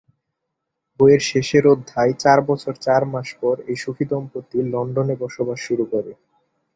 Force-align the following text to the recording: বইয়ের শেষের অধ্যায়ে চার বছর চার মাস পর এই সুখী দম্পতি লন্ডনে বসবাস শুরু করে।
বইয়ের 0.99 1.21
শেষের 1.29 1.63
অধ্যায়ে 1.73 2.13
চার 2.23 2.39
বছর 2.49 2.73
চার 2.85 3.01
মাস 3.13 3.27
পর 3.41 3.55
এই 3.67 3.77
সুখী 3.83 4.05
দম্পতি 4.11 4.57
লন্ডনে 4.73 5.15
বসবাস 5.23 5.59
শুরু 5.67 5.83
করে। 5.93 6.11